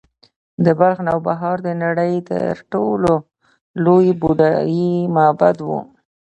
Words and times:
د 0.63 0.67
بلخ 0.79 0.97
نوبهار 1.09 1.57
د 1.67 1.69
نړۍ 1.83 2.13
تر 2.29 2.53
ټولو 2.73 3.13
لوی 3.83 4.09
بودايي 4.21 4.91
معبد 5.15 5.57
و 5.67 5.69